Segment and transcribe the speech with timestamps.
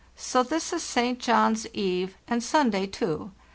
[0.15, 1.19] So this is St.
[1.19, 3.29] John's eve, and Sunday, too.